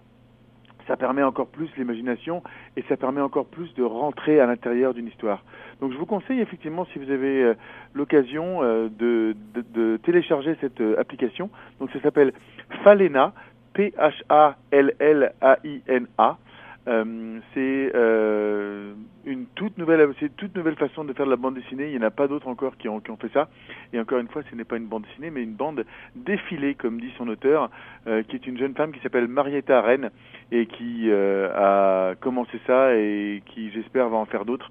Ça 0.87 0.97
permet 0.97 1.23
encore 1.23 1.49
plus 1.49 1.68
l'imagination 1.76 2.42
et 2.76 2.83
ça 2.88 2.97
permet 2.97 3.21
encore 3.21 3.45
plus 3.45 3.75
de 3.75 3.83
rentrer 3.83 4.40
à 4.40 4.47
l'intérieur 4.47 4.95
d'une 4.95 5.09
histoire. 5.09 5.45
Donc 5.80 5.92
je 5.92 5.99
vous 5.99 6.07
conseille 6.07 6.40
effectivement, 6.40 6.87
si 6.87 6.99
vous 6.99 7.11
avez 7.11 7.42
euh, 7.42 7.52
l'occasion, 7.92 8.62
euh, 8.62 8.88
de, 8.88 9.37
télécharger 10.02 10.57
cette 10.62 10.80
euh, 10.80 10.99
application. 10.99 11.50
Donc 11.78 11.90
ça 11.90 12.00
s'appelle 12.00 12.33
Falena, 12.83 13.35
P-H-A-L-L-A-I-N-A. 13.75 14.09
Euh, 16.88 17.38
c'est 17.52 17.92
euh, 17.95 18.95
une 19.26 19.47
toute 19.54 19.76
nouvelle, 19.76 20.09
c'est 20.18 20.35
toute 20.37 20.57
nouvelle 20.57 20.76
façon 20.76 21.04
de 21.04 21.12
faire 21.12 21.26
de 21.26 21.30
la 21.30 21.37
bande 21.37 21.54
dessinée. 21.54 21.87
Il 21.87 21.99
n'y 21.99 21.99
en 21.99 22.07
a 22.07 22.11
pas 22.11 22.28
d'autres 22.28 22.49
encore 22.49 22.78
qui 22.78 22.88
ont, 22.88 23.00
qui 23.00 23.11
ont 23.11 23.16
fait 23.16 23.30
ça. 23.33 23.49
Et 23.92 24.00
encore 24.00 24.18
une 24.18 24.28
fois, 24.28 24.42
ce 24.50 24.54
n'est 24.54 24.64
pas 24.64 24.76
une 24.78 24.87
bande 24.87 25.02
dessinée, 25.02 25.30
mais 25.30 25.42
une 25.42 25.54
bande 25.54 25.85
défilée, 26.16 26.75
comme 26.75 27.00
dit 27.00 27.12
son 27.18 27.28
auteur, 27.28 27.71
euh, 28.07 28.23
qui 28.23 28.37
est 28.37 28.47
une 28.47 28.59
jeune 28.59 28.75
femme 28.75 28.92
qui 28.92 29.00
s'appelle 29.00 29.28
Marietta 29.28 29.83
Rennes 29.83 30.11
et 30.50 30.66
qui 30.66 31.11
euh, 31.11 31.50
a 31.54 32.14
commencé 32.16 32.59
ça 32.66 32.95
et 32.95 33.42
qui, 33.47 33.71
j'espère, 33.71 34.09
va 34.09 34.16
en 34.16 34.26
faire 34.26 34.47
d'autres. 34.47 34.71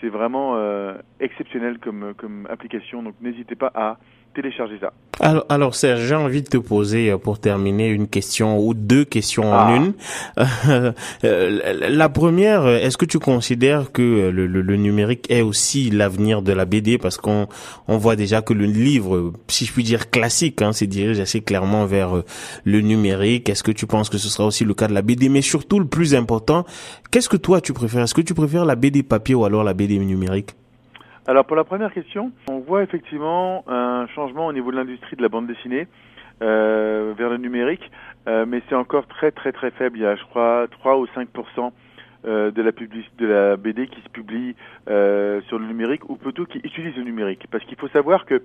C'est 0.00 0.08
vraiment 0.08 0.56
euh, 0.56 0.94
exceptionnel 1.20 1.78
comme, 1.78 2.14
comme 2.16 2.46
application, 2.48 3.02
donc 3.02 3.14
n'hésitez 3.20 3.56
pas 3.56 3.72
à 3.74 3.98
télécharger 4.34 4.78
ça. 4.80 4.92
Alors, 5.20 5.44
alors 5.48 5.74
Serge, 5.74 6.06
j'ai 6.06 6.14
envie 6.14 6.42
de 6.42 6.48
te 6.48 6.56
poser 6.56 7.10
euh, 7.10 7.18
pour 7.18 7.40
terminer 7.40 7.88
une 7.88 8.06
question 8.06 8.58
ou 8.64 8.72
deux 8.74 9.04
questions 9.04 9.52
en 9.52 9.58
ah. 9.58 9.76
une. 9.76 9.92
Euh, 11.24 11.88
la 11.88 12.08
première, 12.08 12.68
est-ce 12.68 12.96
que 12.96 13.04
tu 13.04 13.18
considères 13.18 13.90
que 13.92 14.30
le, 14.30 14.46
le, 14.46 14.60
le 14.60 14.76
numérique 14.76 15.30
est 15.30 15.40
aussi 15.40 15.90
l'avenir 15.90 16.42
de 16.42 16.52
la 16.52 16.64
BD 16.64 16.98
parce 16.98 17.16
qu'on 17.16 17.48
on 17.88 17.96
voit 17.96 18.16
déjà 18.16 18.42
que 18.42 18.52
le 18.52 18.66
livre, 18.66 19.32
si 19.48 19.64
je 19.64 19.72
puis 19.72 19.82
dire 19.82 20.10
classique, 20.10 20.62
hein, 20.62 20.72
se 20.72 20.84
dirige 20.84 21.18
assez 21.20 21.40
clairement 21.40 21.86
vers 21.86 22.16
euh, 22.16 22.24
le 22.64 22.80
numérique. 22.80 23.48
Est-ce 23.48 23.62
que 23.62 23.72
tu 23.72 23.86
penses 23.86 24.08
que 24.08 24.18
ce 24.18 24.28
sera 24.28 24.46
aussi 24.46 24.64
le 24.64 24.74
cas 24.74 24.88
de 24.88 24.94
la 24.94 25.02
BD 25.02 25.28
Mais 25.28 25.42
surtout, 25.42 25.78
le 25.78 25.86
plus 25.86 26.14
important, 26.14 26.64
qu'est-ce 27.10 27.28
que 27.28 27.36
toi 27.36 27.60
tu 27.60 27.72
préfères? 27.72 28.02
Est-ce 28.02 28.14
que 28.14 28.20
tu 28.20 28.34
préfères 28.34 28.64
la 28.64 28.76
BD 28.76 29.02
papier 29.02 29.34
ou 29.34 29.44
alors 29.44 29.64
la 29.64 29.74
BD 29.74 29.98
numérique? 29.98 30.54
Alors 31.28 31.44
pour 31.44 31.56
la 31.56 31.64
première 31.64 31.92
question, 31.92 32.32
on 32.48 32.60
voit 32.60 32.82
effectivement 32.82 33.62
un 33.68 34.06
changement 34.06 34.46
au 34.46 34.52
niveau 34.54 34.70
de 34.70 34.76
l'industrie 34.76 35.14
de 35.14 35.20
la 35.20 35.28
bande 35.28 35.46
dessinée 35.46 35.86
euh, 36.40 37.12
vers 37.18 37.28
le 37.28 37.36
numérique, 37.36 37.90
euh, 38.26 38.46
mais 38.48 38.62
c'est 38.66 38.74
encore 38.74 39.06
très 39.06 39.30
très 39.30 39.52
très 39.52 39.70
faible. 39.72 39.98
Il 39.98 40.04
y 40.04 40.06
a 40.06 40.16
je 40.16 40.24
crois 40.24 40.66
3 40.70 40.96
ou 40.96 41.04
5% 41.04 41.70
euh, 42.24 42.50
de 42.50 42.62
la 42.62 42.70
de 42.72 43.26
la 43.26 43.56
BD 43.58 43.88
qui 43.88 44.00
se 44.00 44.08
publie 44.08 44.56
euh, 44.88 45.42
sur 45.48 45.58
le 45.58 45.66
numérique 45.66 46.08
ou 46.08 46.16
plutôt 46.16 46.46
qui 46.46 46.60
utilise 46.64 46.96
le 46.96 47.02
numérique. 47.04 47.46
Parce 47.50 47.62
qu'il 47.66 47.76
faut 47.76 47.88
savoir 47.88 48.24
que 48.24 48.42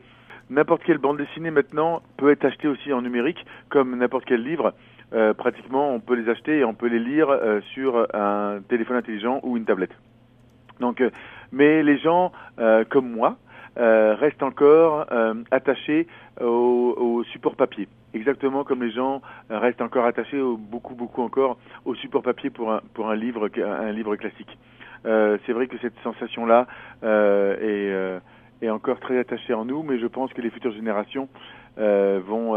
n'importe 0.49 0.83
quelle 0.83 0.97
bande 0.97 1.15
dessinée 1.15 1.51
maintenant 1.51 2.01
peut 2.17 2.31
être 2.31 2.43
achetée 2.43 2.67
aussi 2.67 2.91
en 2.91 3.01
numérique, 3.01 3.45
comme 3.69 3.97
n'importe 3.97 4.25
quel 4.25 4.43
livre. 4.43 4.73
Euh, 5.13 5.33
pratiquement, 5.33 5.93
on 5.93 6.01
peut 6.01 6.15
les 6.15 6.29
acheter 6.29 6.57
et 6.57 6.65
on 6.65 6.73
peut 6.73 6.87
les 6.87 6.99
lire 6.99 7.29
sur 7.73 8.13
un 8.13 8.59
téléphone 8.67 8.97
intelligent 8.97 9.39
ou 9.43 9.55
une 9.55 9.63
tablette. 9.63 9.95
Euh, 10.83 11.09
mais 11.51 11.83
les 11.83 11.97
gens 11.97 12.31
euh, 12.59 12.83
comme 12.89 13.09
moi 13.11 13.37
euh, 13.77 14.15
restent 14.15 14.43
encore 14.43 15.05
attachés 15.51 16.07
au, 16.41 17.23
support 17.31 17.55
papier, 17.55 17.87
exactement 18.13 18.63
comme 18.63 18.83
les 18.83 18.91
gens 18.91 19.21
restent 19.49 19.81
encore 19.81 20.05
attachés 20.05 20.39
au, 20.39 20.57
beaucoup 20.57 20.95
beaucoup 20.95 21.21
encore 21.21 21.57
au 21.85 21.95
support 21.95 22.23
papier 22.23 22.49
pour 22.49 22.71
un 22.71 23.15
livre 23.15 23.49
classique. 24.15 24.57
C'est 25.03 25.53
vrai 25.53 25.67
que 25.67 25.77
cette 25.79 25.97
sensation 26.03 26.45
là 26.45 26.67
est 28.61 28.69
encore 28.69 28.99
très 28.99 29.17
attachée 29.19 29.53
en 29.53 29.65
nous, 29.65 29.83
mais 29.83 29.99
je 29.99 30.07
pense 30.07 30.33
que 30.33 30.41
les 30.41 30.49
futures 30.49 30.73
générations 30.73 31.27
vont 31.77 32.55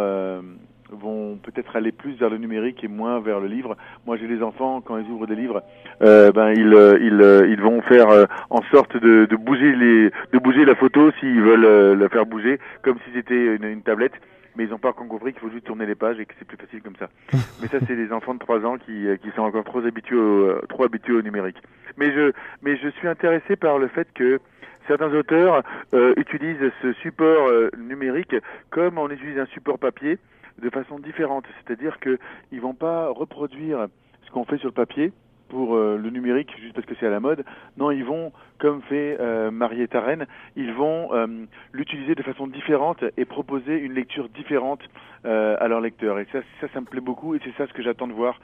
peut-être 1.57 1.77
aller 1.77 1.93
plus 1.93 2.13
vers 2.15 2.29
le 2.29 2.37
numérique 2.37 2.85
et 2.85 2.89
moins 2.89 3.21
vers 3.21 3.41
le 3.41 3.47
livre. 3.47 3.77
Moi, 4.07 4.17
j'ai 4.17 4.29
des 4.29 4.43
enfants 4.43 4.83
quand 4.83 4.99
ils 4.99 5.11
ouvrent 5.11 5.27
des 5.27 5.35
livres, 5.35 5.63
euh, 6.03 6.31
ben 6.31 6.53
ils 6.53 6.75
euh, 6.75 6.99
ils 7.01 7.23
euh, 7.23 7.49
ils 7.49 7.61
vont 7.61 7.81
faire 7.83 8.09
en 8.51 8.63
sorte 8.71 8.97
de, 8.97 9.25
de 9.25 9.37
bouger 9.37 9.75
les 9.75 10.11
de 10.33 10.39
bouger 10.39 10.65
la 10.65 10.75
photo 10.75 11.11
s'ils 11.19 11.41
veulent 11.41 11.99
la 11.99 12.09
faire 12.09 12.27
bouger 12.27 12.59
comme 12.83 12.99
si 13.05 13.11
c'était 13.15 13.57
une, 13.57 13.65
une, 13.65 13.83
tablette. 13.83 14.15
Mais 14.57 14.65
ils 14.65 14.71
n'ont 14.71 14.79
pas 14.79 14.89
encore 14.89 15.07
compris 15.07 15.33
qu'il 15.33 15.43
faut 15.43 15.51
juste 15.51 15.67
tourner 15.67 15.85
les 15.85 15.95
pages 15.95 16.19
et 16.19 16.25
que 16.25 16.33
c'est 16.39 16.47
plus 16.47 16.57
facile 16.57 16.81
comme 16.81 16.97
ça. 16.99 17.09
mais 17.61 17.69
ça, 17.69 17.79
c'est 17.87 17.97
des 17.97 18.11
enfants 18.11 18.33
de 18.33 18.39
3 18.39 18.65
ans 18.65 18.79
qui, 18.79 19.07
qui 19.23 19.31
sont 19.37 19.43
encore 19.43 19.65
trop 19.65 19.85
habitués 19.85 20.17
au, 20.17 20.61
trop 20.69 20.85
habitués 20.85 21.13
au 21.13 21.23
numérique. 21.23 21.59
Mais 21.97 22.13
je 22.13 22.33
mais 22.63 22.77
je 22.77 22.89
suis 22.89 23.09
intéressé 23.09 23.57
par 23.57 23.79
le 23.79 23.89
fait 23.89 24.09
que 24.15 24.41
certains 24.87 25.13
auteurs 25.13 25.63
euh, 25.95 26.15
utilisent 26.17 26.71
ce 26.83 26.93
support 26.95 27.49
euh, 27.49 27.71
numérique 27.77 28.35
comme 28.71 28.99
on 28.99 29.11
utilise 29.11 29.39
un 29.39 29.47
support 29.47 29.79
papier 29.79 30.19
de 30.61 30.71
façon 30.71 30.99
différente. 30.99 31.45
C'est-à-dire 31.57 31.99
qu'ils 32.01 32.61
vont 32.61 32.75
pas 32.75 33.09
reproduire 33.09 33.87
ce 34.23 34.31
qu'on 34.31 34.45
fait 34.45 34.59
sur 34.59 34.69
le 34.69 34.75
papier 34.75 35.13
pour 35.49 35.77
euh, 35.77 35.97
le 35.97 36.11
numérique 36.11 36.51
juste 36.61 36.75
parce 36.75 36.87
que 36.87 36.95
c'est 36.99 37.07
à 37.07 37.11
la 37.11 37.21
mode. 37.21 37.45
Non, 37.77 37.91
ils 37.91 38.05
vont, 38.05 38.33
comme 38.59 38.83
fait 38.83 39.17
euh, 39.21 39.51
Marietta 39.51 40.01
Rennes, 40.01 40.27
ils 40.57 40.73
vont 40.73 41.15
euh, 41.15 41.27
l'utiliser 41.73 42.15
de 42.15 42.23
façon 42.23 42.47
différente 42.47 43.05
et 43.17 43.25
proposer 43.25 43.79
une 43.79 43.93
lecture 43.93 44.29
différente 44.29 44.81
euh, 45.25 45.57
à 45.61 45.69
leurs 45.69 45.81
lecteurs. 45.81 46.19
Et 46.19 46.27
ça, 46.33 46.41
ça, 46.61 46.69
ça 46.73 46.81
me 46.81 46.87
plaît 46.87 47.01
beaucoup 47.01 47.35
et 47.35 47.41
c'est 47.45 47.55
ça 47.57 47.67
ce 47.67 47.73
que 47.73 47.83
j'attends 47.83 48.09
de 48.09 48.13
voir 48.13 48.41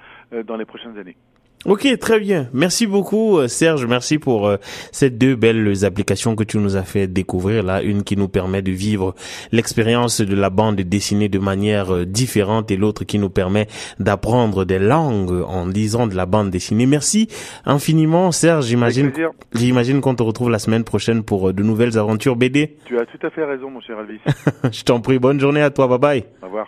dans 0.46 0.56
les 0.56 0.64
prochaines 0.64 0.98
années. 0.98 1.16
Ok, 1.64 1.86
très 2.00 2.18
bien. 2.18 2.48
Merci 2.52 2.88
beaucoup, 2.88 3.38
euh, 3.38 3.46
Serge. 3.46 3.86
Merci 3.86 4.18
pour 4.18 4.48
euh, 4.48 4.56
ces 4.90 5.10
deux 5.10 5.36
belles 5.36 5.84
applications 5.84 6.34
que 6.34 6.42
tu 6.42 6.58
nous 6.58 6.76
as 6.76 6.82
fait 6.82 7.06
découvrir. 7.06 7.62
Là, 7.62 7.82
une 7.82 8.02
qui 8.02 8.16
nous 8.16 8.26
permet 8.26 8.62
de 8.62 8.72
vivre 8.72 9.14
l'expérience 9.52 10.20
de 10.20 10.34
la 10.34 10.50
bande 10.50 10.80
dessinée 10.80 11.28
de 11.28 11.38
manière 11.38 11.94
euh, 11.94 12.04
différente 12.04 12.72
et 12.72 12.76
l'autre 12.76 13.04
qui 13.04 13.20
nous 13.20 13.30
permet 13.30 13.68
d'apprendre 14.00 14.64
des 14.64 14.80
langues 14.80 15.44
en 15.46 15.66
lisant 15.66 16.08
de 16.08 16.16
la 16.16 16.26
bande 16.26 16.50
dessinée. 16.50 16.86
Merci 16.86 17.28
infiniment, 17.64 18.32
Serge. 18.32 18.66
J'imagine, 18.66 19.12
j'imagine 19.54 20.00
qu'on 20.00 20.16
te 20.16 20.22
retrouve 20.24 20.50
la 20.50 20.58
semaine 20.58 20.82
prochaine 20.82 21.22
pour 21.22 21.52
de 21.52 21.62
nouvelles 21.62 21.96
aventures 21.96 22.34
BD. 22.34 22.76
Tu 22.86 22.98
as 22.98 23.06
tout 23.06 23.24
à 23.24 23.30
fait 23.30 23.44
raison, 23.44 23.70
mon 23.70 23.80
cher 23.80 23.98
Elvis. 24.00 24.20
Je 24.72 24.82
t'en 24.82 25.00
prie. 25.00 25.20
Bonne 25.20 25.38
journée 25.38 25.62
à 25.62 25.70
toi. 25.70 25.86
Bye 25.86 25.98
bye. 25.98 26.24
Au 26.42 26.46
revoir. 26.46 26.66